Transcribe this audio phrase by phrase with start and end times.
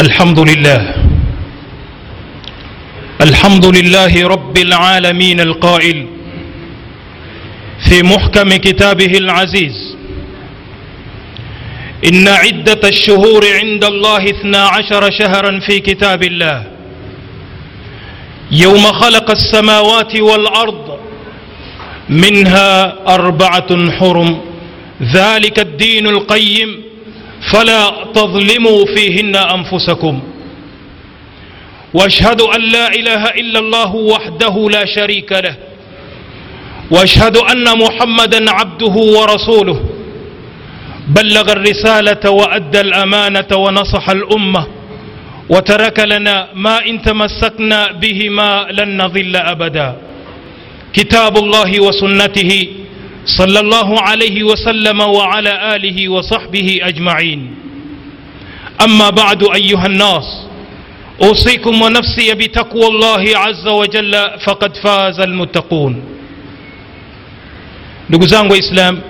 [0.00, 0.94] الحمد لله.
[3.20, 6.06] الحمد لله رب العالمين القائل
[7.88, 9.96] في محكم كتابه العزيز.
[12.08, 16.66] إن عدة الشهور عند الله اثنا عشر شهرا في كتاب الله.
[18.50, 20.98] يوم خلق السماوات والأرض
[22.08, 24.40] منها أربعة حرم.
[25.02, 26.91] ذلك الدين القيم.
[27.50, 30.22] فلا تظلموا فيهن أنفسكم.
[31.94, 35.56] واشهد أن لا إله إلا الله وحده لا شريك له.
[36.90, 39.84] واشهد أن محمدا عبده ورسوله.
[41.08, 44.66] بلغ الرسالة وأدى الأمانة ونصح الأمة.
[45.48, 49.96] وترك لنا ما إن تمسكنا بهما لن نضل أبدا.
[50.92, 52.68] كتاب الله وسنته
[53.26, 57.54] صلى الله عليه وسلم وعلى آله وصحبه أجمعين.
[58.84, 60.46] أما بعد أيها الناس
[61.22, 66.02] أوصيكم ونفسي بتقوى الله عز وجل فقد فاز المتقون.
[68.10, 69.00] نقزان وإسلام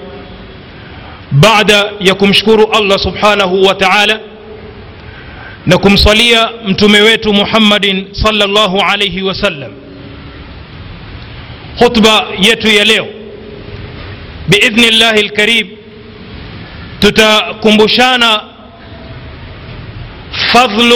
[1.32, 4.20] بعد يكم شكور الله سبحانه وتعالى
[5.66, 9.72] نكم صليا متميويت محمد صلى الله عليه وسلم
[11.80, 13.06] خطبة يتو يليو
[14.48, 15.68] بإذن الله الكريم
[17.00, 18.32] تتكمبشانا
[20.54, 20.92] فضل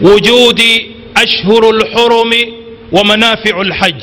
[0.00, 0.60] وجود
[1.16, 2.32] أشهر الحرم
[2.92, 4.02] ومنافع الحج.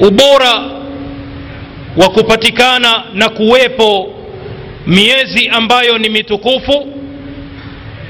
[0.00, 0.54] وبورا
[1.96, 4.12] وكوباتيكانا نكويبو
[4.86, 6.86] ميزي أمبايو نمتكوفو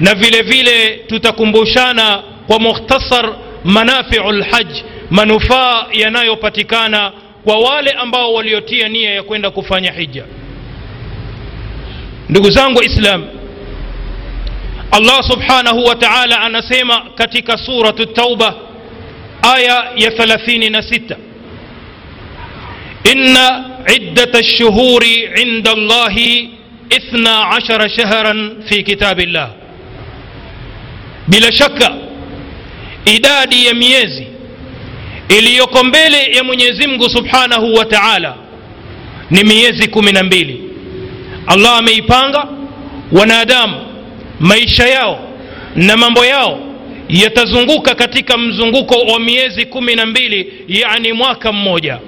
[0.00, 4.66] na vile vile tutakumbushana kwa mukhtasar manafiu lhaj
[5.10, 7.12] manufaa yanayopatikana
[7.46, 10.24] kwa wale ambao waliotia nia ya kwenda kufanya hija
[12.28, 13.24] ndugu zangu islam
[14.90, 18.54] allah subhanahu wa taala anasema katika suratu tauba
[19.54, 21.16] aya ya 36
[23.12, 23.36] إن
[23.90, 25.04] عدة الشهور
[25.38, 26.16] عند الله
[26.92, 28.34] اثنا عشر شهرا
[28.68, 29.50] في كتاب الله
[31.28, 31.94] bila shaka
[33.04, 34.26] idadi ya miezi
[35.28, 38.34] iliyoko mbele ya mwenyezi mungu subhanahu wa taala
[39.30, 40.62] ni miezi kumi na mbili.
[41.46, 42.48] Allah ameipanga
[43.12, 43.74] wanadamu
[44.40, 45.28] maisha yao
[45.76, 46.60] na mambo yao
[47.08, 51.98] yatazunguka katika mzunguko wa miezi kumi na mbili yani mwaka mmoja.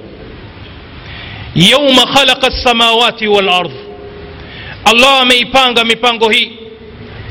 [1.55, 3.71] Yauma khalaqa lsamawati walard
[4.85, 6.51] allah ameipanga mipango hii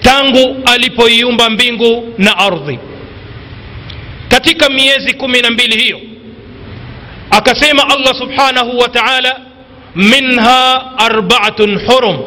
[0.02, 2.80] tangu alipoiumba mbingu na ardhi
[4.48, 6.02] katika miezi kumi na mbili hiyo
[7.32, 9.40] akasema allah subhanahu wa taala
[9.96, 12.18] minha arbaatun hurum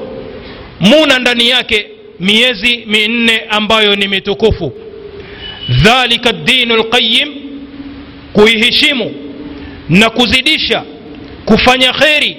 [0.80, 1.86] muna ndani yake
[2.20, 4.72] miezi minne ambayo ni mitukufu.
[5.68, 7.28] Dhalika dinu lqayim
[8.32, 9.14] kuiheshimu
[9.88, 10.84] na kuzidisha
[11.44, 12.36] kufanya kheri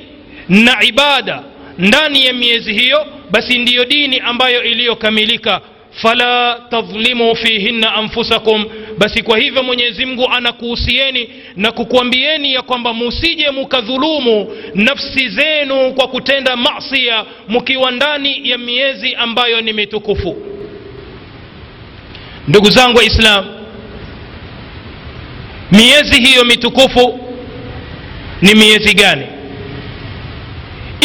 [0.50, 1.44] na ibada
[1.78, 8.66] ndani ya miezi hiyo basi ndiyo dini ambayo iliyokamilika fala tadhlimu fihinna anfusakum.
[8.98, 16.08] Basi kwa hivyo mwenyezi mungu anakuhusieni na kukuambieni ya kwamba musije mukadhulumu nafsi zenu kwa
[16.08, 20.38] kutenda masia mkiwa ndani ya miezi ambayo ni mitukufu.
[22.48, 23.46] Ndugu zangu waislam
[25.72, 27.20] miezi hiyo mitukufu
[28.42, 29.26] ni miezi gani?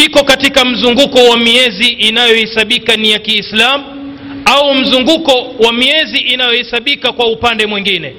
[0.05, 3.96] Iko katika mzunguko wa miezi inayohesabika ni ya kiislam
[4.55, 8.15] au mzunguko wa miezi inayohesabika kwa upande mwingine.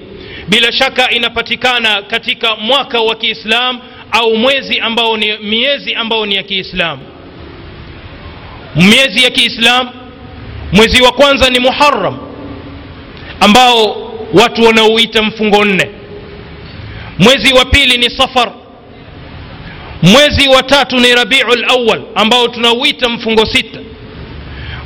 [0.49, 3.79] Bila shaka inapatikana katika mwaka wa kiislam
[4.13, 6.99] au mwezi ambao ni miezi ambao ni ya kiislam.
[8.77, 9.89] Miezi ya kiislam
[10.73, 12.19] mwezi wa kwanza ni muharam
[13.41, 15.91] ambao watu wanaouita mfungo nne.
[17.19, 18.53] Mwezi wa pili ni safar.
[20.03, 23.78] Mwezi wa tatu ni rabiu lawal ambao tunauita mfungo sita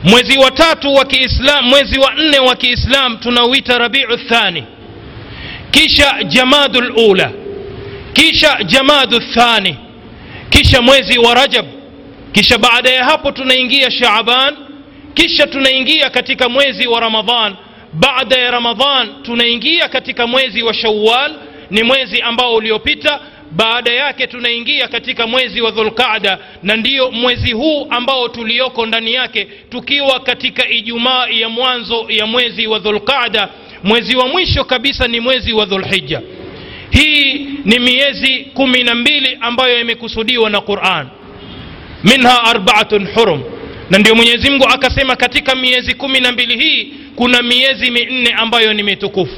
[0.04, 4.64] mwezi wa tatu wa kiislam mwezi wa nne wa kiislam tunauita rabiu thani.
[5.70, 7.32] Kisha jamadu lula
[8.12, 9.76] kisha jamadu thani.
[10.50, 11.66] Kisha mwezi wa rajab.
[12.32, 14.56] Kisha baada ya hapo tunaingia shaaban
[15.14, 17.54] kisha tunaingia katika mwezi wa ramadhan
[17.92, 21.32] baada ya ramadhan tunaingia katika mwezi wa shawal
[21.70, 23.20] ni mwezi ambao uliopita
[23.56, 29.44] baada yake tunaingia katika mwezi wa dhulqaada na ndiyo mwezi huu ambao tulioko ndani yake
[29.70, 33.48] tukiwa katika ijumaa ya mwanzo ya mwezi wa dhulqaada.
[33.84, 36.20] Mwezi wa mwisho kabisa ni mwezi wa dhulhija
[36.90, 41.06] hii ni miezi kumi na mbili ambayo imekusudiwa na quran.
[42.04, 43.42] Minha arbaatun hurum.
[43.90, 48.72] Na ndio mwenyezi mungu akasema katika miezi kumi na mbili hii kuna miezi minne ambayo
[48.72, 49.36] ni mitukufu.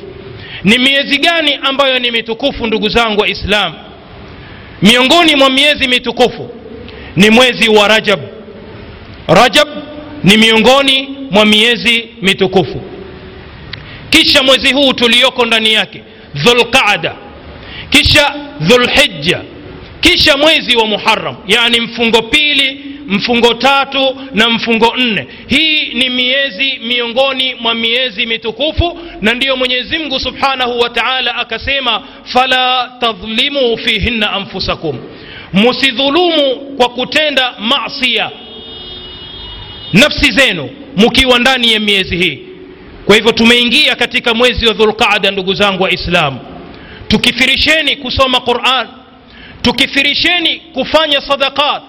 [0.64, 3.75] Ni miezi gani ambayo ni mitukufu ndugu zangu wa islam
[4.85, 6.51] miongoni mwa miezi mitukufu
[7.17, 8.21] ni mwezi wa rajab.
[9.29, 9.69] Rajab
[10.25, 12.81] ni miongoni mwa miezi mitukufu.
[14.11, 16.03] Kisha mwezi huu tulioko ndani yake
[16.35, 17.15] dhulqaada.
[17.91, 19.41] Kisha dhulhijja
[20.05, 25.27] kisha mwezi wa muharam yani mfungo pili mfungo tatu na mfungo nne.
[25.47, 32.03] Hii ni miezi miongoni mwa miezi mitukufu na ndiyo mwenyezi mungu subhanahu wa taala akasema
[32.25, 34.99] fala tadhlimu fihinna anfusakum.
[35.53, 38.31] Musidhulumu kwa kutenda masia
[39.93, 42.39] nafsi zenu mkiwa ndani ya miezi hii.
[43.07, 46.41] Kwa hivyo tumeingia katika mwezi wa dhulqaada ndugu zangu wa islamu
[47.09, 48.89] tukifirisheni kusoma quran
[49.64, 51.82] tukithirisheni kufanya sadaqat.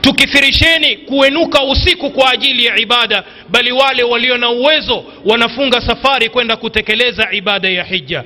[0.00, 3.24] Tukithirisheni kuenuka usiku kwa ajili ya ibada.
[3.48, 8.24] Bali wale walio na uwezo wanafunga safari kwenda kutekeleza ibada ya hija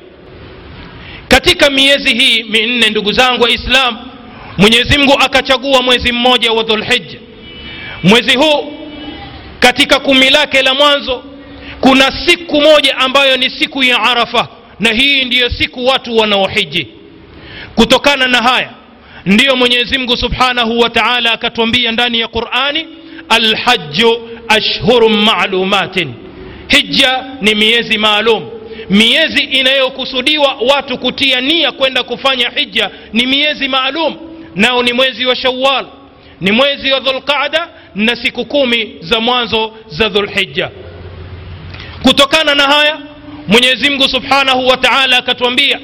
[1.28, 3.98] katika miezi hii minne ndugu zangu wa islam
[4.58, 7.18] mwenyezi mungu akachagua mwezi mmoja wa dhulhija
[8.02, 8.72] mwezi huu
[9.58, 11.24] katika kumi lake la mwanzo
[11.80, 14.48] kuna siku moja ambayo ni siku ya arafa.
[14.80, 16.88] Na hii ndiyo siku watu wanaohiji.
[17.74, 18.70] Kutokana na haya
[19.26, 22.86] ndiyo mwenyezi mungu subhanahu wa taala akatwambia ndani ya qurani
[23.28, 26.14] alhaju ashhurun malumatin.
[26.68, 28.50] Hija ni miezi maalum.
[28.90, 34.16] Miezi inayokusudiwa watu kutia nia kwenda kufanya hija ni miezi maalum.
[34.54, 35.86] Nao ni mwezi wa shawal
[36.40, 40.70] ni mwezi wa dhulqada na siku kumi za mwanzo za dhulhija
[42.02, 42.98] kutokana na haya
[43.48, 45.80] mwenyezi mungu subhanahu wa taala akatwambia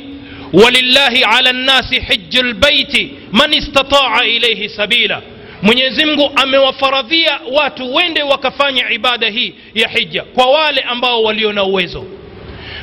[0.53, 5.23] walillahi ala nnasi hiju lbaiti man istataa ilaihi sabila
[5.63, 11.65] mwenyezi mungu amewafaradhia watu wende wakafanya ibada hii ya hija kwa wale ambao walio na
[11.65, 12.05] uwezo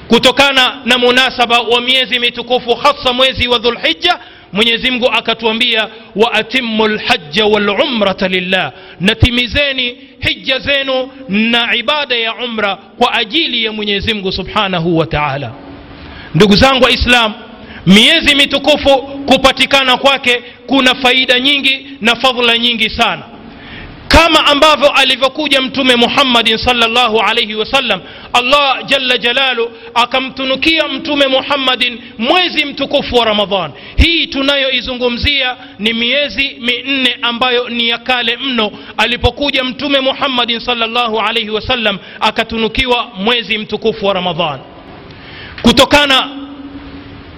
[0.08, 4.20] kutokana na munasaba wa miezi mitukufu hasa mwezi wa dhulhija
[4.54, 12.76] mwenyezi mungu akatuambia wa atimu lhaja walumrata lillah natimizeni hija zenu na ibada ya umra
[12.76, 15.52] kwa ajili ya mwenyezi mungu subhanahu wa taala
[16.36, 17.34] ndugu zangu waislam
[17.86, 23.24] miezi mitukufu kupatikana kwake kuna faida nyingi na fadhla nyingi sana.
[24.08, 28.02] Kama ambavyo alivyokuja mtume muhammadin salllahu alaihi wasallam
[28.34, 33.72] allah jalla jalalu akamtunukia mtume muhammadin mwezi mtukufu wa ramadhan.
[33.98, 38.72] Hii tunayoizungumzia ni miezi minne ambayo ni ya kale mno.
[38.98, 44.60] Alipokuja mtume muhammadin salllahu alaihi wasallam akatunukiwa mwezi mtukufu wa ramadhan.
[45.62, 46.30] Kutokana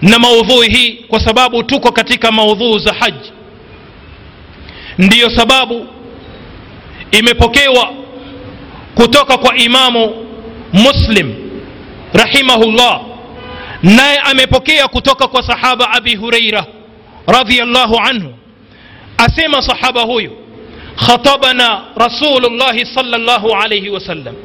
[0.01, 3.31] na maudhui hii kwa sababu tuko katika maudhuu za haji.
[4.98, 5.88] Ndiyo sababu
[7.12, 7.94] imepokewa
[8.95, 10.25] kutoka kwa imamu
[10.74, 11.33] muslim
[12.13, 13.01] rahimahullah
[13.83, 16.65] naye amepokea kutoka kwa sahaba abi hureira
[17.27, 18.33] radiallahu anhu.
[19.18, 20.31] Asema sahaba huyu
[21.07, 24.36] khatabana rasulullahi salllahu alaihi wasallam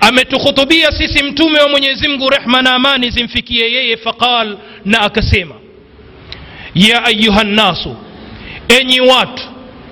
[0.00, 5.54] ametukhutubia sisi mtume wa mwenyezi mungu rehma na amani zimfikie yeye faqal na akasema
[6.74, 7.96] ya ayuha nnasu
[8.80, 9.42] enyi watu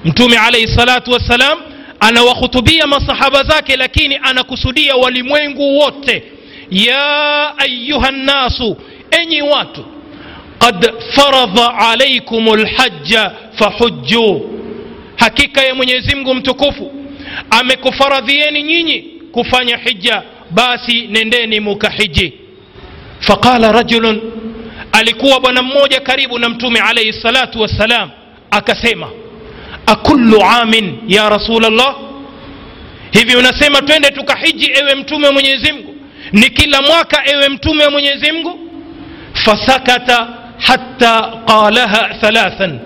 [0.04, 1.58] mtume alaihi salatu wassalam
[2.00, 6.22] anawakhutubia masahaba zake lakini anakusudia walimwengu wote
[6.70, 8.76] ya ayuha nnasu
[9.22, 9.84] enyi watu
[10.58, 14.50] qad faradha alaikum lhaja fahujuu
[15.16, 16.92] hakika ya mwenyezi mungu mtukufu
[17.50, 18.98] amekufaradhieni nyinyi
[19.32, 22.32] kufanya hija basi nendeni mukahiji
[23.20, 24.20] faqala rajulun
[24.98, 28.10] alikuwa bwana mmoja karibu na mtume alaihi salatu wassalam
[28.50, 29.10] akasema
[29.86, 31.96] akullu amin ya rasulllah
[33.10, 35.94] hivi unasema twende tukahiji ewe mtume wa mwenyezi mungu
[36.32, 38.58] ni kila mwaka ewe mtume wa mwenyezi mungu
[39.32, 40.28] fasakata
[40.58, 42.80] hatta qalaha thalathan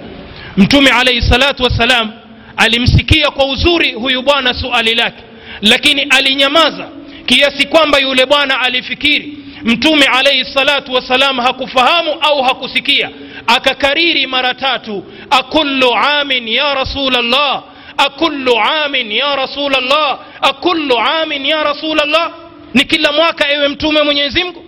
[0.57, 2.11] mtume alaihi salatu wassalam
[2.57, 5.23] alimsikia kwa uzuri huyu bwana suali lake
[5.61, 6.89] lakini alinyamaza
[7.27, 13.11] kiasi kwamba yule bwana alifikiri mtume alaihi salatu wassalam hakufahamu au hakusikia
[13.47, 17.63] akakariri mara tatu akullu amin ya rasulllah
[17.97, 18.55] akullu
[18.85, 22.31] amin ya rasulllah akullu amin ya rasulllah
[22.75, 24.65] ni kila mwaka ewe mtume mwenyezi mungu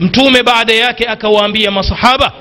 [0.00, 2.32] mtume baada yake akawaambia masahaba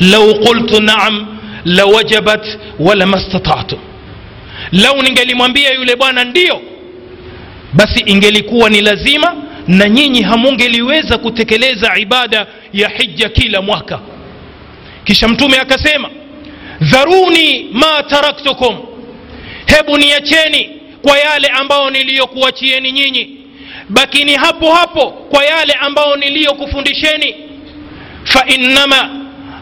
[0.00, 3.78] lau qultu naam lawajabat wala mastatatu
[4.72, 6.60] lau ningelimwambia yule bwana ndiyo
[7.72, 9.34] basi ingelikuwa ni lazima
[9.68, 14.00] na nyinyi hamungeliweza kutekeleza ibada ya hija kila mwaka.
[15.04, 16.10] Kisha mtume akasema
[16.80, 18.78] dharuni ma taraktukum
[19.66, 20.70] hebu niacheni
[21.02, 23.36] kwa yale ambayo niliyokuachieni nyinyi
[23.88, 27.34] bakini hapo hapo kwa yale ambayo niliyokufundisheni.
[28.24, 29.10] Fa innama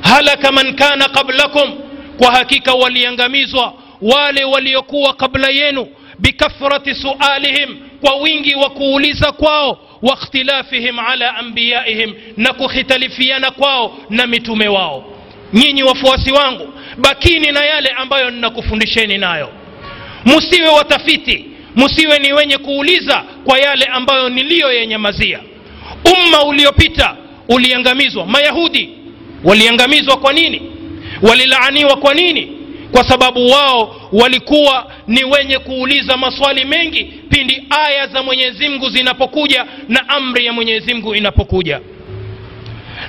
[0.01, 1.71] halaka man kana qablakum
[2.19, 5.87] kwa hakika waliangamizwa wale waliokuwa kabla yenu
[6.19, 14.69] bikathrati sualihim kwa wingi wa kuuliza kwao wakhtilafihim ala anbiyaihim na kukhitalifiana kwao na mitume
[14.69, 15.05] wao.
[15.53, 16.69] Nyinyi wafuasi wangu
[16.99, 19.49] bakini na yale ambayo ninakufundisheni nayo.
[20.25, 21.45] Musiwe watafiti
[21.77, 25.41] musiwe ni wenye kuuliza kwa yale ambayo niliyoyenyamazia.
[26.17, 27.17] Umma uliopita
[27.49, 28.27] uliangamizwa.
[28.27, 28.89] Mayahudi
[29.45, 30.63] waliangamizwa kwa nini?
[31.23, 32.53] Walilaaniwa kwa nini
[32.93, 39.67] kwa sababu wao walikuwa ni wenye kuuliza maswali mengi pindi aya za mwenyezi mungu zinapokuja
[39.89, 41.81] na amri ya mwenyezi mungu inapokuja.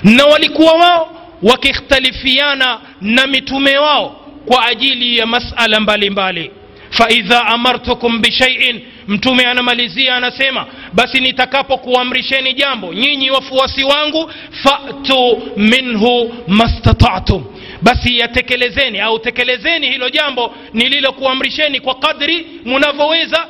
[0.03, 6.51] Na walikuwa wao wakikhtalifiana na mitume wao kwa ajili ya masala mbalimbali.
[6.89, 14.31] Faidha amartukum bishaiin mtume anamalizia anasema basi nitakapokuamrisheni jambo nyinyi wafuasi wangu
[14.63, 17.45] fatu minhu mastatatum
[17.83, 23.47] basi yatekelezeni au tekelezeni hilo jambo nililokuamrisheni kwa kadri munavyoweza.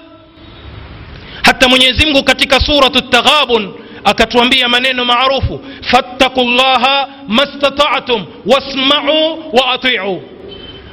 [1.44, 3.74] Hata mwenyezi mungu katika suratu taghabun
[4.04, 10.22] akatuambia maneno maarufu fattaku llaha mastatatum wasmau wa atiu.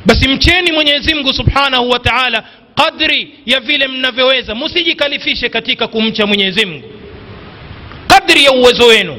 [0.07, 2.45] Basi mcheni mwenyezi mungu subhanahu wa taala
[2.75, 4.55] kadri ya vile mnavyoweza.
[4.55, 6.89] Musijikalifishe katika kumcha mwenyezi mungu.
[8.09, 9.17] Kadri ya uwezo wenu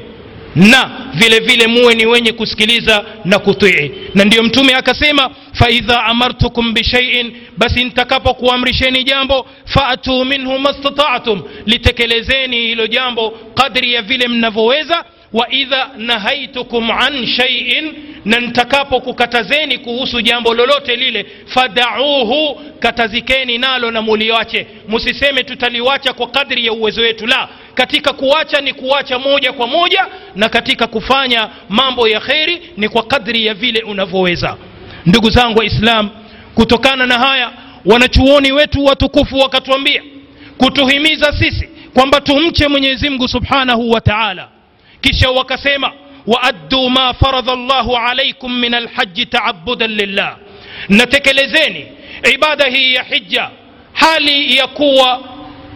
[0.55, 6.73] na vile vile muwe ni wenye kusikiliza na kutii na ndiyo mtume akasema faidha amartukum
[6.73, 15.89] bishaiin basi nitakapokuamrisheni jambo faatuu minhu mastataatum litekelezeni hilo jambo kadri ya vile mnavyoweza waidha
[15.97, 17.93] nahaitukum an shaiin
[18.25, 26.65] na nitakapokukatazeni kuhusu jambo lolote lile fadauhu katazikeni nalo na muliwache musiseme tutaliwacha kwa kadri
[26.65, 32.07] ya uwezo wetu la katika kuacha ni kuacha moja kwa moja na katika kufanya mambo
[32.07, 34.57] ya kheri ni kwa kadri ya vile unavyoweza.
[35.05, 36.09] Ndugu zangu waislam
[36.55, 37.51] kutokana na haya
[37.85, 40.03] wanachuoni wetu watukufu wakatuambia
[40.57, 44.47] kutuhimiza sisi kwamba tumche mwenyezi mungu subhanahu wa taala.
[45.01, 45.91] Kisha wakasema
[46.27, 50.37] waaddu ma faradha llahu alaikum min alhaji taabudan lillah.
[50.89, 51.85] Natekelezeni
[52.33, 53.49] ibada hii ya hija
[53.93, 55.21] hali ya kuwa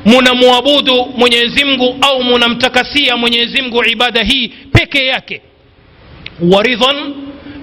[0.05, 5.41] munamwabudu mwenyezi mungu au munamtakasia mwenyezi mungu ibada hii peke yake.
[6.51, 7.13] Waridhan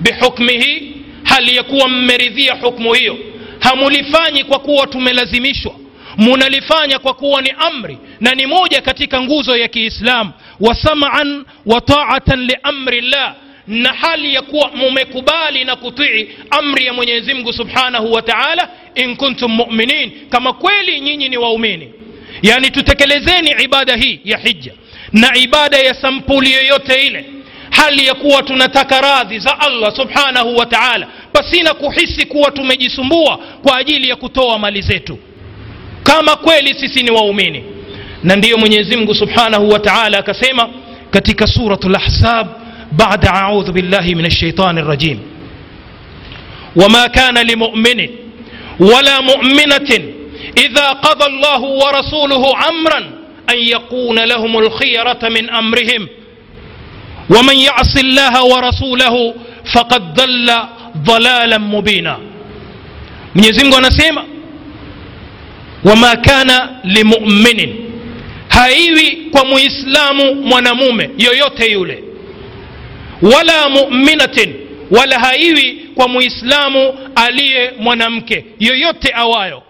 [0.00, 3.18] bihukmihi hali ya kuwa mmeridhia hukmu hiyo.
[3.60, 5.74] Hamulifanyi kwa kuwa tumelazimishwa.
[6.16, 10.30] Munalifanya kwa kuwa ni amri na ni moja katika nguzo ya kiislamu.
[10.60, 13.34] Wa saman wa taatan liamri llah
[13.66, 19.16] na hali ya kuwa mumekubali na kutii amri ya mwenyezi mungu subhanahu wa taala in
[19.16, 21.92] kuntum muminin kama kweli nyinyi ni waumini
[22.42, 24.72] yani tutekelezeni ibada hii ya hija
[25.12, 27.24] na ibada ya sampuli yoyote ile
[27.70, 33.76] hali ya kuwa tunataka radhi za allah subhanahu wa taala pasina kuhisi kuwa tumejisumbua kwa
[33.76, 35.18] ajili ya kutoa mali zetu
[36.02, 37.64] kama kweli sisi ni waumini
[38.22, 40.68] na ndiyo mwenyezi mungu subhanahu wa taala akasema
[41.10, 42.46] katika suratu lahzab
[42.92, 45.18] bada audhu billahi min alshaitani rajim
[46.76, 48.10] wama kana limuminin
[48.78, 50.14] wala muminatin
[50.56, 52.98] إذا قضى الله ورسوله أمرا
[53.50, 56.08] أن يكون لهم الخيرة من أمرهم.
[57.30, 59.34] ومن يعص الله ورسوله
[59.74, 60.52] فقد ضل
[60.96, 62.18] ضلالا مبينا.
[63.34, 64.24] من يزنق ونسيما
[65.84, 66.50] وما كان
[66.84, 67.74] لمؤمن
[68.52, 70.20] هايوي كم إسلام
[70.52, 71.00] ونموم
[71.60, 71.98] يولي
[73.22, 74.38] ولا مؤمنة
[74.90, 76.74] ولا هايوي كم إسلام
[77.18, 79.62] علي ونمك يويوت أوايو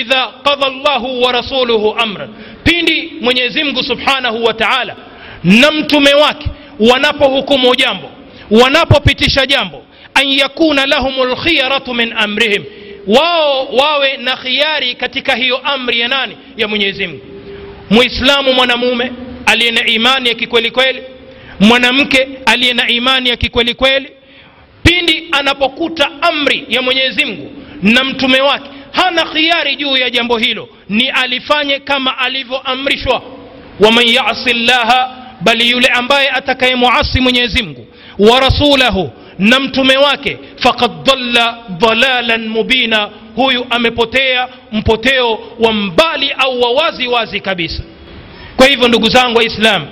[0.00, 2.28] idha qadha llahu wa rasuluhu amran.
[2.64, 4.96] Pindi mwenyezi mungu subhanahu wa taala
[5.44, 6.46] na mtume wake
[6.80, 8.10] wanapohukumu jambo
[8.50, 9.82] wanapopitisha jambo
[10.14, 12.64] an yakuna lahum lkhiyaratu min amrihim.
[13.06, 16.36] Wao wawe na khiari katika hiyo amri ya nani?
[16.56, 17.24] Ya mwenyezi mungu.
[17.90, 19.12] Muislamu mwanamume
[19.46, 21.02] aliye na imani ya kikweli kweli
[21.60, 24.10] mwanamke aliye na imani ya kikweli kweli
[24.82, 30.68] pindi anapokuta amri ya mwenyezi mungu na mtume wake hana khiari juu ya jambo hilo.
[30.88, 33.22] Ni alifanye kama alivyoamrishwa.
[33.80, 35.10] Waman yasi llaha
[35.40, 37.86] bali yule ambaye atakayemuasi mwenyezi mungu.
[38.18, 40.38] Wa rasulahu na mtume wake.
[40.56, 43.10] Fakad dhalla dhalalan mubina.
[43.36, 47.82] Huyu amepotea mpoteo wa mbali au wa wazi wazi kabisa.
[48.56, 49.86] Kwa hivyo ndugu zangu waislam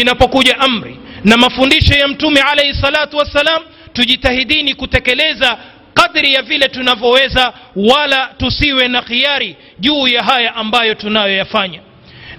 [0.00, 3.62] inapokuja amri na mafundisho ya mtume alaihi salatu wassalam
[3.92, 5.58] tujitahidini kutekeleza
[6.02, 11.80] kadri ya vile tunavyoweza wala tusiwe na khiari juu ya haya ambayo tunayoyafanya.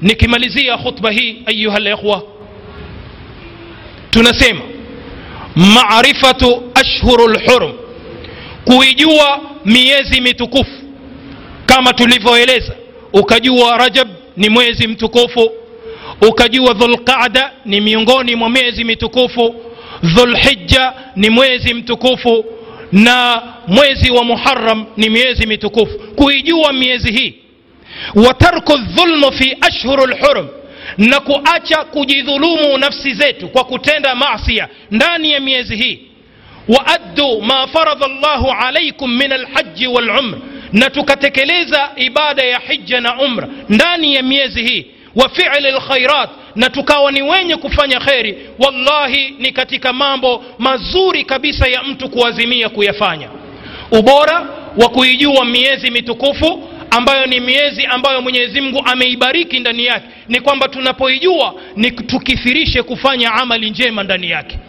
[0.01, 2.23] Nikimalizia khutba hii ayuha likhwa
[4.11, 4.61] tunasema
[5.55, 7.73] marifatu ashhuru lhurum
[8.65, 10.71] kuijua miezi mitukufu.
[11.65, 12.75] Kama tulivyoeleza
[13.13, 15.51] ukajua rajab ni mwezi mtukufu
[16.29, 19.55] ukajua dhulqada ni miongoni mwa miezi mitukufu
[20.03, 22.45] dhulhija ni mwezi mtukufu
[22.91, 27.35] na mwezi wa muharam ni miezi mitukufu kuijua miezi hii
[28.15, 30.47] wa tarku dhulmu fi ashhuru lhurum
[30.97, 35.99] na kuacha kujidhulumu nafsi zetu kwa kutenda masia ndani ya miezi hii
[36.67, 40.37] waaddu ma faradha llahu alaikum min alhaji walumr
[40.73, 46.69] na tukatekeleza ibada ya hija na umra ndani ya miezi hii wa fili lkhairat na
[46.69, 53.29] tukawa ni wenye kufanya kheri wallahi ni katika mambo mazuri kabisa ya mtu kuazimia kuyafanya.
[53.91, 60.41] Ubora wa kuijua miezi mitukufu ambayo ni miezi ambayo mwenyezi mungu ameibariki ndani yake ni
[60.41, 64.59] kwamba tunapoijua ni tukithirishe kufanya amali njema ndani yake.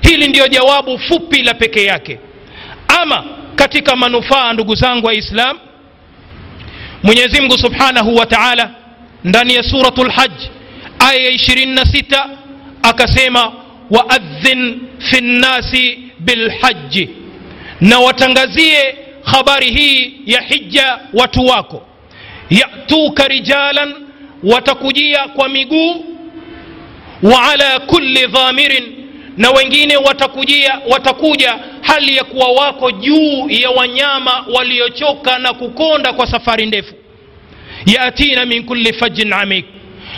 [0.00, 2.18] Hili ndiyo jawabu fupi la peke yake.
[3.02, 5.58] Ama katika manufaa ndugu zangu waislam
[7.02, 8.70] mwenyezi mungu subhanahu wa taala
[9.24, 10.32] ndani ya suratu lhaj
[10.98, 12.28] aya ya 26
[12.82, 13.52] akasema
[13.90, 17.08] waadhin fi nnasi bilhaji
[17.80, 21.86] na watangazie habari hii ya hija watu wako.
[22.50, 23.94] Yatuka rijalan
[24.42, 26.04] watakujia kwa miguu
[27.22, 28.84] wa ala kulli dhamirin.
[29.36, 36.26] Na wengine watakujia watakuja hali ya kuwa wako juu ya wanyama waliochoka na kukonda kwa
[36.26, 36.94] safari ndefu.
[37.86, 39.64] Yatina min kulli fajin amik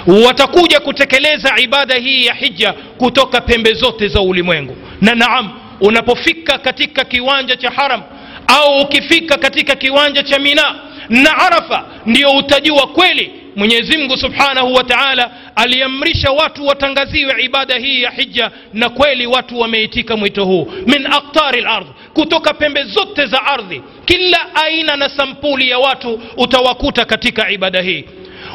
[0.07, 4.77] watakuja kutekeleza ibada hii ya hija kutoka pembe zote za ulimwengu.
[5.01, 8.03] Na naam unapofika katika kiwanja cha haram
[8.47, 10.75] au ukifika katika kiwanja cha mina
[11.09, 18.03] na arafa ndio utajua kweli mwenyezi mungu subhanahu wa taala aliamrisha watu watangaziwe ibada hii
[18.03, 20.73] ya hija na kweli watu wameitika mwito huu.
[20.87, 27.05] Min aktari lardh kutoka pembe zote za ardhi kila aina na sampuli ya watu utawakuta
[27.05, 28.05] katika ibada hii.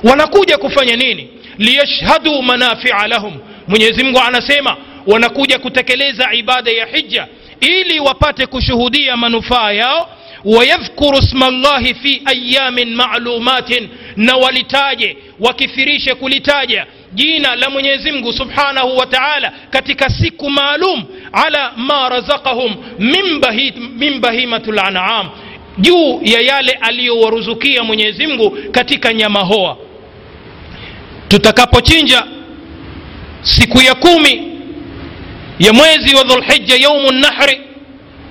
[0.04, 3.34] Wanakuja kufanya nini liyashhadu manafia lahum.
[3.68, 7.28] Mwenyezi anasema wanakuja kutekeleza ibada ya hija
[7.60, 10.10] ili wapate kushuhudia manufaa yao.
[10.46, 18.98] Wayadhkuru sma llahi fi ayamin malumatin na walitaje wakithirishe kulitaja jina la mwenyezi mungu subhanahu
[18.98, 22.76] wa taala katika siku maalum ala ma razaqahum
[23.98, 25.30] min, bahimat lanam
[25.78, 29.78] juu ya yale aliyowaruzukia mwenyezi mungu katika nyama hoa
[31.39, 32.24] tutakapochinja
[33.41, 34.52] siku ya kumi
[35.60, 37.62] ya mwezi wa dhulhija yaumu nahri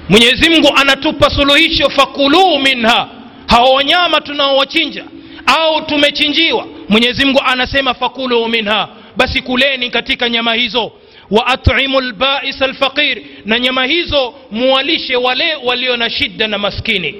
[0.08, 3.08] mwenyezi mungu anatupa suluhisho fakuluu minha
[3.46, 5.04] hawa wanyama tunaowachinja
[5.46, 6.66] au tumechinjiwa.
[6.88, 10.92] Mwenyezi mungu anasema fakuluu minha basi kuleni katika nyama hizo.
[11.30, 17.14] Wa atimu lbais alfaqir na nyama hizo muwalishe wale walio na shida na maskini.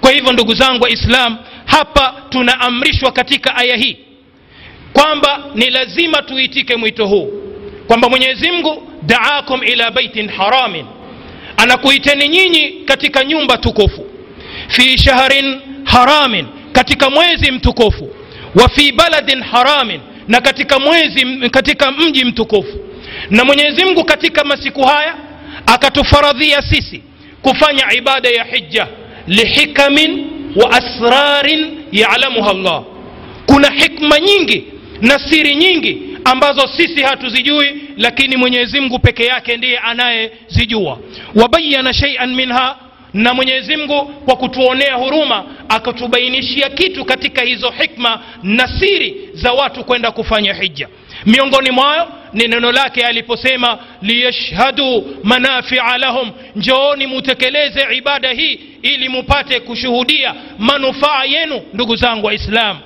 [0.00, 3.96] Kwa hivyo ndugu zangu waislam hapa tunaamrishwa katika aya hii
[4.94, 7.32] kwamba ni lazima tuitike mwito huu
[7.86, 10.86] kwamba mwenyezi mungu daakum ila baitin haramin
[11.56, 14.06] anakuiteni nyinyi katika nyumba tukufu
[14.68, 18.10] fi shahrin haramin katika mwezi mtukufu
[18.54, 22.78] wa fi baladin haramin na katika mwezi katika mji mtukufu.
[23.30, 25.14] Na mwenyezi mungu katika masiku haya
[25.66, 27.02] akatufaradhia sisi
[27.42, 28.86] kufanya ibada ya hija
[29.26, 30.26] lihikamin
[30.56, 32.82] wa asrarin yalamuha llah
[33.46, 34.64] kuna hikma nyingi
[35.04, 40.98] na siri nyingi ambazo sisi hatuzijui lakini mwenyezi mungu peke yake ndiye anayezijua.
[41.34, 42.76] Wabayana sheian minha
[43.14, 49.84] na mwenyezi mungu kwa kutuonea huruma akatubainishia kitu katika hizo hikma na siri za watu
[49.84, 50.88] kwenda kufanya hija.
[51.26, 59.60] Miongoni mwayo ni neno lake aliposema liyashhadu manafia lahum njooni mutekeleze ibada hii ili mupate
[59.60, 62.80] kushuhudia manufaa yenu ndugu zangu waislamu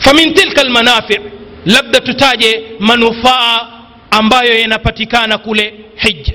[0.00, 1.20] famin tilka lmanafi
[1.66, 3.68] labda tutaje manufaa
[4.10, 6.32] ambayo yanapatikana kule hija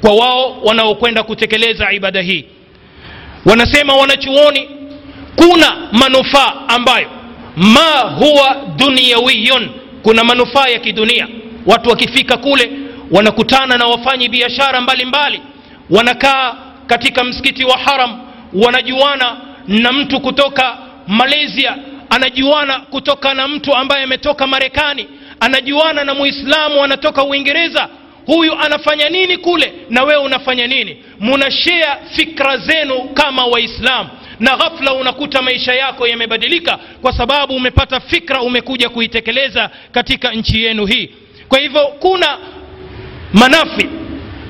[0.00, 2.44] kwa wao wanaokwenda kutekeleza ibada hii.
[3.44, 4.68] Wanasema wanachuoni
[5.36, 7.10] kuna manufaa ambayo.
[7.56, 9.70] Ma huwa dunyawiyun
[10.02, 11.28] kuna manufaa ya kidunia.
[11.66, 12.70] Watu wakifika kule
[13.10, 15.40] wanakutana na wafanyi biashara mbalimbali.
[15.90, 16.54] Wanakaa
[16.86, 18.20] katika msikiti wa haram
[18.52, 19.36] wanajuana
[19.68, 21.76] na mtu kutoka malaysia
[22.10, 25.08] anajuana kutoka na mtu ambaye ametoka marekani
[25.40, 27.88] anajuana na muislamu anatoka uingereza.
[28.26, 30.96] Huyu anafanya nini kule na wewe unafanya nini?
[31.20, 34.08] Munashea fikra zenu kama waislamu
[34.40, 40.86] na ghafla unakuta maisha yako yamebadilika kwa sababu umepata fikra umekuja kuitekeleza katika nchi yenu
[40.86, 41.10] hii.
[41.48, 42.38] Kwa hivyo kuna
[43.32, 43.88] manafi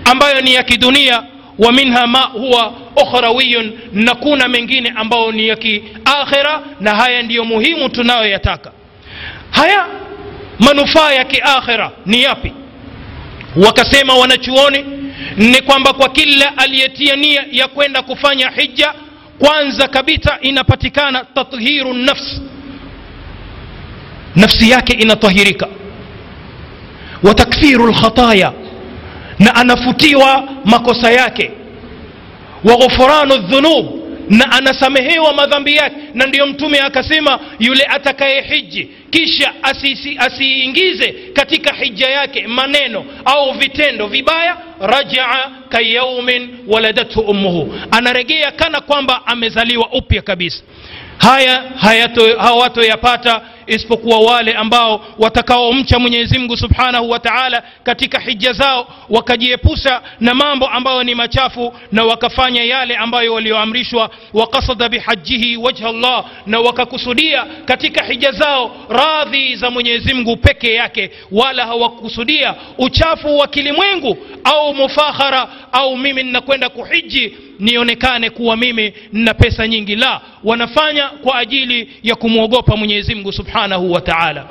[0.05, 1.23] ambayo ni ya kidunia
[1.59, 7.45] wa minha ma huwa ukhrawiyun na kuna mengine ambayo ni ya kiakhira na haya ndiyo
[7.45, 8.73] muhimu tunayoyataka.
[9.51, 9.87] Haya
[10.59, 12.53] manufaa ya kiakhira ni yapi?
[13.57, 14.85] Wakasema wanachuoni
[15.37, 18.95] ni kwamba kwa kila aliyetia nia ya kwenda kufanya hija
[19.39, 22.43] kwanza kabisa inapatikana tathiru nafs.
[24.37, 25.69] Nafsi yake inatahirika.
[27.23, 28.53] Wa takfiru lkhataya
[29.39, 31.51] na anafutiwa makosa yake.
[32.65, 33.87] Wa ghufranu dhunub
[34.31, 35.97] na anasamehewa madhambi yake.
[36.15, 39.53] Na ndiyo mtume akasema yule atakaye hiji kisha
[40.19, 47.75] asiingize katika hija yake maneno au vitendo vibaya rajaa kayaumin waladathu ummuhu.
[47.91, 50.63] Anaregea kana kwamba amezaliwa upya kabisa.
[51.19, 51.65] Haya
[52.39, 60.35] hawatoyapata isipokuwa wale ambao watakaomcha mwenyezi mungu subhanahu wa taala katika hija zao wakajiepusha na
[60.35, 64.11] mambo ambayo ni machafu na wakafanya yale ambayo walioamrishwa.
[64.35, 71.11] Wakasada bihajihi wajha llah na wakakusudia katika hija zao radhi za mwenyezi mungu peke yake
[71.33, 79.35] wala hawakusudia uchafu wa kilimwengu au mufakhara au mimi ninakwenda kuhiji nionekane kuwa mimi nina
[79.35, 79.97] pesa nyingi.
[79.97, 84.47] La wanafanya kwa ajili ya kumwogopa mwenyezi mungu subhanahu wa taala.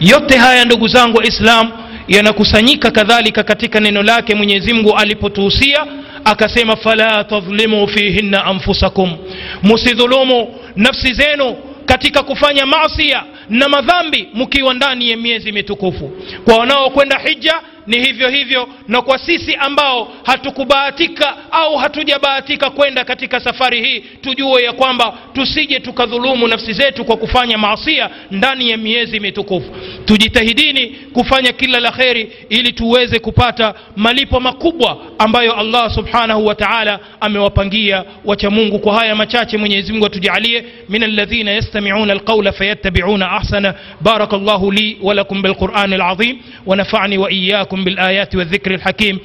[0.00, 1.70] Yote haya ndugu zangu waislam
[2.08, 5.86] yanakusanyika kadhalika katika neno lake mwenyezi mungu alipotuhusia
[6.24, 9.16] akasema fala tadhlimu fihinna anfusakum.
[9.62, 16.12] Musidhulumu nafsi zenu katika kufanya masia na madhambi mkiwa ndani ya miezi mitukufu.
[16.44, 17.54] Kwa wanaokwenda hija
[17.86, 24.62] ni hivyo hivyo na kwa sisi ambao hatukubahatika au hatujabahatika kwenda katika safari hii tujue
[24.62, 29.70] ya kwamba tusije tukadhulumu nafsi zetu kwa kufanya maasia ndani ya miezi mitukufu.
[30.04, 38.04] Tujitahidini kufanya kila la kheri ili tuweze kupata malipo makubwa ambayo allah subhanahu wataala amewapangia
[38.24, 43.74] wachamungu kwa haya machache mwenyezi mungu atujalie min alladhina yastamiuna alqaula fayattabiuna ahsana.
[44.00, 49.18] Baraka llahu li walakum bilqurani alazim wanafani waiyakum وإياكم بالآيات والذكر الحكيم.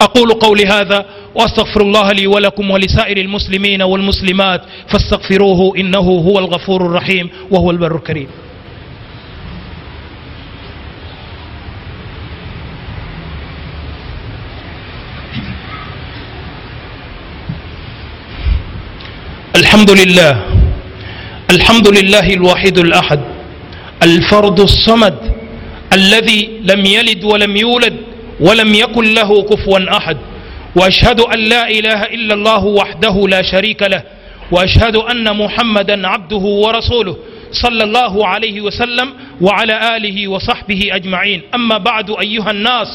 [0.00, 7.30] أقول قولي هذا وأستغفر الله لي ولكم ولسائر المسلمين والمسلمات فاستغفروه إنه هو الغفور الرحيم
[7.50, 8.28] وهو البر الكريم.
[19.56, 20.42] الحمد لله.
[21.50, 23.20] الحمد لله الواحد الأحد.
[24.02, 25.23] الفرد الصمد.
[25.94, 27.96] الذي لم يلد ولم يولد
[28.40, 30.16] ولم يكن له كفوا أحد.
[30.76, 34.02] وأشهد أن لا إله إلا الله وحده لا شريك له.
[34.52, 37.16] وأشهد أن محمدا عبده ورسوله
[37.52, 41.42] صلى الله عليه وسلم وعلى آله وصحبه أجمعين.
[41.54, 42.88] أما بعد أيها الناس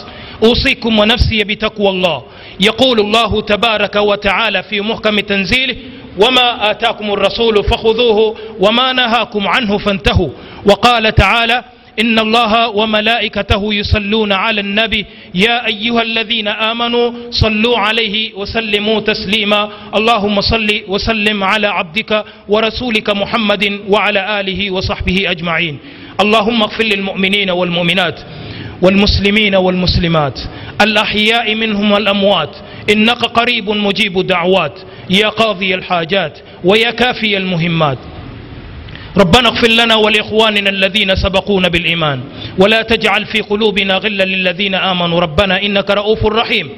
[0.43, 2.23] أوصيكم ونفسي بتقوى الله.
[2.59, 5.75] يقول الله تبارك وتعالى في محكم تنزيله
[6.21, 10.29] وما آتاكم الرسول فخذوه وما نهاكم عنه فانتهوا.
[10.65, 11.63] وقال تعالى
[12.01, 15.05] إن الله وملائكته يصلون على النبي.
[15.35, 19.69] يا أيها الذين آمنوا صلوا عليه وسلموا تسليما.
[19.95, 25.77] اللهم صل وسلم على عبدك ورسولك محمد وعلى آله وصحبه أجمعين.
[26.21, 28.19] اللهم اغفر للمؤمنين والمؤمنات
[28.81, 30.39] والمسلمين والمسلمات.
[30.81, 32.55] الأحياء منهم والأموات.
[32.89, 34.79] إنك قريب مجيب الدعوات.
[35.09, 36.37] يا قاضي الحاجات.
[36.63, 37.97] ويا كافي المهمات.
[39.17, 42.21] ربنا اغفر لنا ولإخواننا الذين سبقونا بالإيمان.
[42.57, 45.19] ولا تجعل في قلوبنا غلا للذين آمنوا.
[45.19, 46.69] ربنا إنك رؤوف رحيم.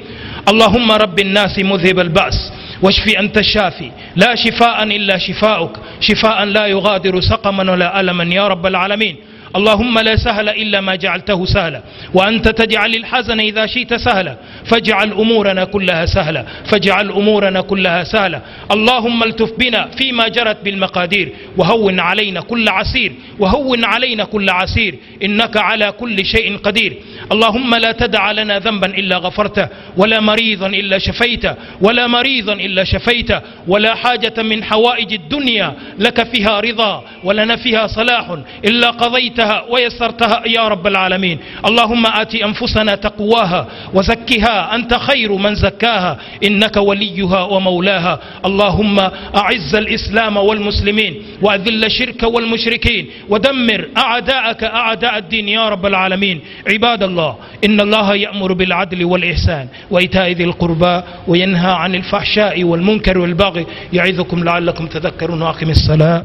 [0.48, 3.90] اللهم رب الناس مذهب البأس واشف أنت الشافي.
[4.16, 5.76] لا شفاء إلا شفاؤك.
[6.00, 9.16] شفاء لا يغادر سقما ولا ألما يا رب العالمين.
[9.56, 11.82] اللهم لا سهل إلا ما جعلته سهلا.
[12.14, 14.36] وأنت تجعل الحزن إذا شئت سهلا.
[14.64, 16.46] فاجعل أمورنا كلها سهلا.
[16.64, 18.40] فاجعل أمورنا كلها سهلا.
[18.70, 21.32] اللهم التف بنا فيما جرت بالمقادير.
[21.56, 24.94] وهون علينا كل عسير وهون علينا كل عسير.
[25.22, 26.96] إنك على كل شيء قدير.
[27.32, 33.40] اللهم لا تدع لنا ذنبا إلا غفرته ولا مريضا إلا شفيته ولا مريضا إلا شفيته
[33.68, 38.36] ولا حاجة من حوائج الدنيا لك فيها رضا ولنا فيها صلاح.
[38.64, 41.38] إلا قضيتها ويسرتها يا رب العالمين.
[41.66, 46.18] اللهم آت أنفسنا تقواها وزكها أنت خير من زكاها.
[46.44, 48.20] إنك وليها ومولاها.
[48.44, 48.98] اللهم
[49.36, 51.22] أعز الإسلام والمسلمين.
[51.42, 53.06] وأذل الشرك والمشركين.
[53.28, 56.40] ودمر أعداءك أعداء الدين يا رب العالمين.
[56.72, 63.66] عباد الله إن الله يأمر بالعدل والإحسان وإيتاء ذي القربى وينهى عن الفحشاء والمنكر والبغي.
[63.92, 65.42] يعظكم لعلكم تذكرون.
[65.42, 66.24] وأقم الصلاة.